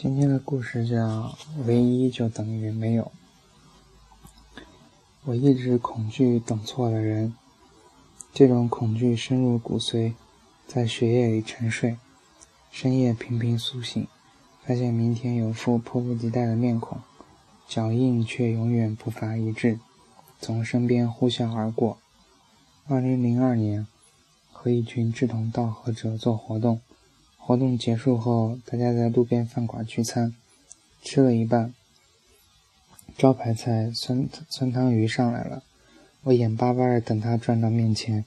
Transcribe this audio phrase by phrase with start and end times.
[0.00, 3.10] 今天的故事叫“唯一就等于没有”。
[5.26, 7.34] 我一直恐惧等错了人，
[8.32, 10.14] 这种恐惧深入骨髓，
[10.68, 11.96] 在血液里沉睡。
[12.70, 14.06] 深夜频频苏醒，
[14.64, 16.98] 发现明天有副迫不及待的面孔，
[17.66, 19.80] 脚印却永远步伐一致，
[20.40, 21.98] 从身边呼啸而过。
[22.86, 23.84] 二零零二年，
[24.52, 26.80] 和一群志同道合者做活动。
[27.48, 30.34] 活动结束后，大家在路边饭馆聚餐，
[31.00, 31.72] 吃了一半，
[33.16, 35.62] 招牌菜酸酸汤鱼上来了。
[36.24, 38.22] 我眼巴巴的等他转到面前，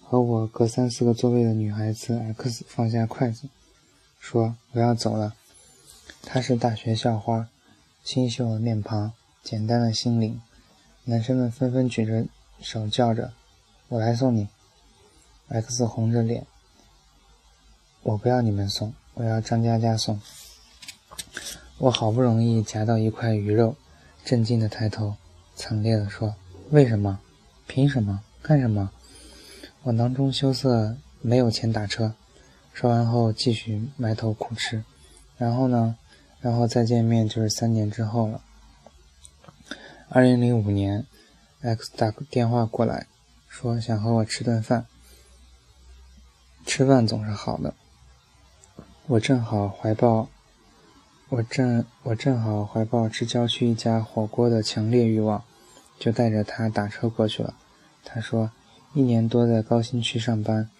[0.00, 3.50] 和我隔三四个座位的女孩子 X 放下筷子，
[4.18, 5.34] 说：“我要走了。”
[6.24, 7.50] 她是大学校花，
[8.02, 10.40] 清秀的面庞，简单的心灵。
[11.04, 12.24] 男生们纷纷举着
[12.62, 13.34] 手叫着
[13.88, 14.48] ：“我来送你。
[15.48, 16.46] ”X 红着脸。
[18.02, 20.20] 我不要你们送，我要张佳佳送。
[21.78, 23.76] 我好不容易夹到一块鱼肉，
[24.24, 25.14] 震惊的抬头，
[25.54, 26.34] 惨烈的说
[26.70, 27.20] ：“为什么？
[27.68, 28.20] 凭什么？
[28.42, 28.90] 干什么？”
[29.84, 32.14] 我囊中羞涩，没有钱打车。
[32.72, 34.84] 说完后，继续埋头苦吃。
[35.38, 35.96] 然后呢？
[36.40, 38.40] 然后再见面就是三年之后了。
[40.08, 41.06] 二零零五年
[41.60, 43.06] ，X 打个电话过来，
[43.48, 44.86] 说想和我吃顿饭。
[46.66, 47.74] 吃饭总是好的。
[49.12, 50.30] 我正好怀抱，
[51.28, 55.44] 我正我正好怀抱吃郊区一家火锅的强烈欲望，
[55.98, 57.54] 就带着他打车过去了。
[58.06, 58.50] 他说，
[58.94, 60.70] 一年多在高新区上班，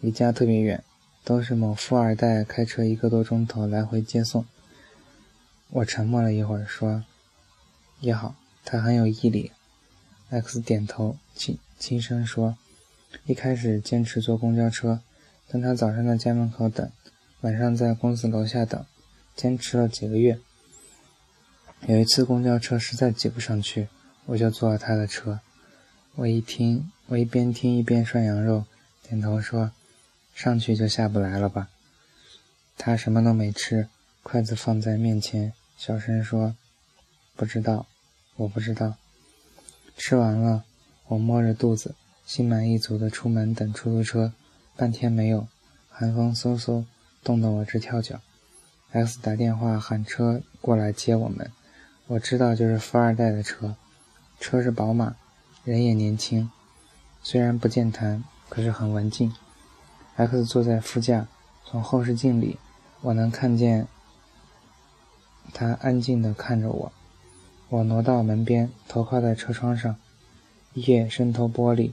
[0.00, 0.82] 离家特别远，
[1.22, 4.44] 都是某富二代开车一个多钟头来回接送。
[5.70, 7.04] 我沉默了一会儿，说，
[8.00, 9.52] 也好，他很有毅力。
[10.30, 12.56] X 点头，轻轻声说，
[13.26, 15.02] 一开始坚持坐公交车，
[15.48, 16.90] 等他早上在家门口等。
[17.46, 18.84] 晚上在公司楼下等，
[19.36, 20.40] 坚持了几个月。
[21.86, 23.86] 有一次公交车实在挤不上去，
[24.24, 25.38] 我就坐了他的车。
[26.16, 28.64] 我一听，我一边听一边涮羊肉，
[29.04, 29.70] 点头说
[30.34, 31.68] ：“上去就下不来了吧？”
[32.76, 33.88] 他什么都没吃，
[34.24, 36.56] 筷子放在面前，小声说
[37.36, 37.86] ：“不知道，
[38.34, 38.96] 我不知道。”
[39.96, 40.64] 吃完了，
[41.06, 41.94] 我摸着肚子，
[42.26, 44.32] 心满意足的出门等出租车。
[44.74, 45.46] 半天没有，
[45.88, 46.84] 寒风嗖嗖。
[47.26, 48.20] 冻得我直跳脚
[48.92, 51.50] ，X 打电话喊车过来接我们。
[52.06, 53.74] 我知道就是富二代的车，
[54.38, 55.16] 车是宝马，
[55.64, 56.48] 人也年轻，
[57.24, 59.34] 虽然不健谈，可是很文静。
[60.14, 61.26] X 坐在副驾，
[61.64, 62.60] 从后视镜里，
[63.00, 63.88] 我能看见
[65.52, 66.92] 他安静地看着我。
[67.70, 69.96] 我挪到门边，头靠在车窗上，
[70.74, 71.90] 夜渗透玻璃，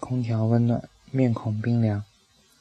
[0.00, 2.02] 空调温暖，面孔冰凉。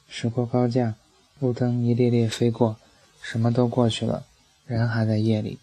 [0.08, 0.94] 驶过高架。
[1.40, 2.78] 路灯一列列飞过，
[3.22, 4.26] 什么都过去了，
[4.66, 5.60] 人还在夜里。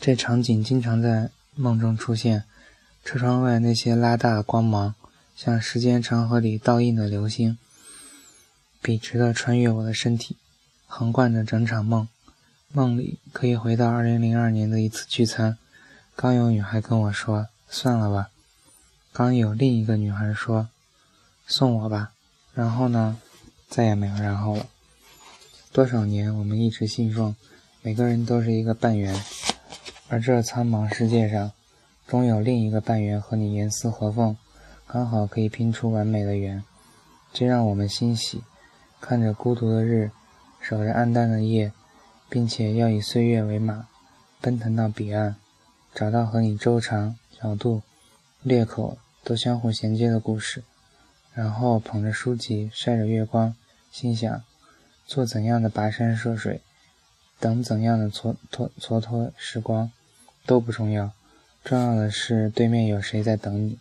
[0.00, 2.44] 这场景经常在梦中出现。
[3.04, 4.94] 车窗外那些拉大光芒，
[5.34, 7.56] 像时间长河里倒映的流星，
[8.82, 10.36] 笔直地穿越我的身体，
[10.86, 12.06] 横贯着整场梦。
[12.70, 15.56] 梦里可以回到2002年的一次聚餐，
[16.14, 18.28] 刚有女孩跟我说：“算了吧。”
[19.10, 20.68] 刚有另一个女孩说
[21.48, 22.12] ：“送我吧。”
[22.52, 23.18] 然后呢？
[23.68, 24.66] 再也没有然后了。
[25.72, 27.36] 多少年，我们一直信奉，
[27.82, 29.14] 每个人都是一个半圆，
[30.08, 31.52] 而这苍茫世界上，
[32.06, 34.36] 终有另一个半圆和你严丝合缝，
[34.86, 36.64] 刚好可以拼出完美的圆。
[37.32, 38.42] 这让我们欣喜，
[39.00, 40.10] 看着孤独的日，
[40.60, 41.70] 守着暗淡的夜，
[42.30, 43.86] 并且要以岁月为马，
[44.40, 45.36] 奔腾到彼岸，
[45.94, 47.82] 找到和你周长、角度、
[48.42, 50.64] 裂口都相互衔接的故事。
[51.38, 53.54] 然后捧着书籍，晒着月光，
[53.92, 54.42] 心想：
[55.06, 56.60] 做怎样的跋山涉水，
[57.38, 59.92] 等怎样的蹉跎蹉跎时光，
[60.44, 61.12] 都不重要。
[61.62, 63.78] 重要的是对面有谁在等你。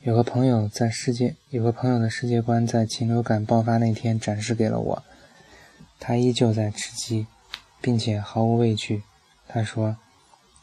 [0.00, 5.04] 有个朋友在世界，有个朋友的世界观在禽流感爆发那天展示给了我。
[6.00, 7.28] 他依旧在吃鸡，
[7.80, 9.04] 并且毫无畏惧。
[9.46, 9.96] 他说：“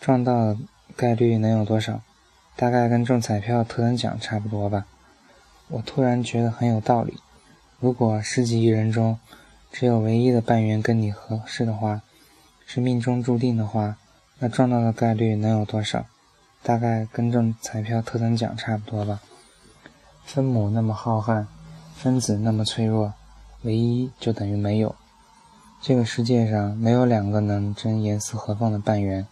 [0.01, 0.57] 撞到
[0.97, 2.03] 概率能有多少？
[2.57, 4.87] 大概跟中彩票特等奖差不多吧。”
[5.71, 7.17] 我突然觉得很有道理。
[7.79, 9.17] 如果十几亿人中
[9.71, 12.01] 只有唯一的半圆跟你合适的话，
[12.65, 13.95] 是命中注定的话，
[14.39, 16.05] 那撞到的概率能有多少？
[16.61, 19.21] 大概跟中彩票特等奖差不多吧。
[20.25, 21.45] 分母那么浩瀚，
[21.95, 23.13] 分子那么脆弱，
[23.61, 24.93] 唯一就等于没有。
[25.81, 29.25] 这个世界上没有两个能真严丝合缝的半圆，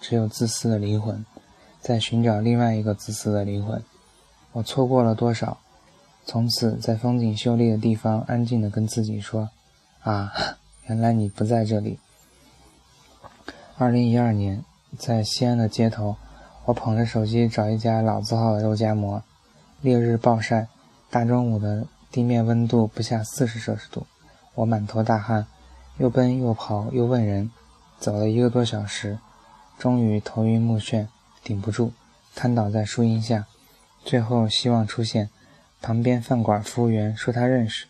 [0.00, 1.24] 只有自私的灵魂
[1.80, 3.82] 在寻找另外一个自私的灵魂。
[4.52, 5.58] 我错过了多少？
[6.26, 9.50] 从此，在风景秀丽的地方，安静地跟自己说
[10.02, 10.32] ：“啊，
[10.86, 11.98] 原来你不在这里。
[13.76, 14.64] 二零一二年，
[14.98, 16.16] 在西安的街头，
[16.64, 19.22] 我捧着手机找一家老字号的肉夹馍。
[19.82, 20.68] 烈日暴晒，
[21.10, 24.06] 大中午的地面温度不下四十摄氏度，
[24.54, 25.46] 我满头大汗，
[25.98, 27.50] 又奔又跑又问人，
[27.98, 29.18] 走了一个多小时，
[29.78, 31.06] 终于头晕目眩，
[31.42, 31.92] 顶不住，
[32.34, 33.44] 瘫倒在树荫下。
[34.02, 35.28] 最后希望出现，
[35.84, 37.84] 旁边饭馆服务员说他认识，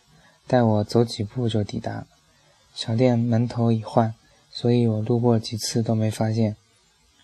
[0.47, 2.07] 带我走几步就抵达了。
[2.73, 4.13] 小店门头已换。
[4.51, 6.57] 所以我路过几次都没发现，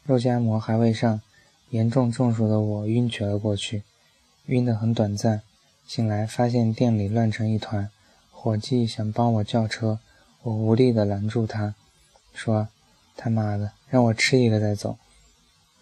[0.05, 1.21] 肉夹馍还未上，
[1.69, 3.83] 严重中暑的我晕厥了过去，
[4.45, 5.41] 晕得很短暂。
[5.85, 7.89] 醒来发现店里乱成一团，
[8.31, 9.99] 伙计想帮我叫车，
[10.43, 11.75] 我无力地拦住他，
[12.33, 12.69] 说
[13.17, 14.97] ：“他妈的，让我吃一个再走，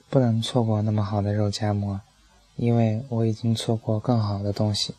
[0.09, 2.01] 不能错过那么好的肉夹馍，
[2.59, 4.94] 因为我已经错过更好的东西。”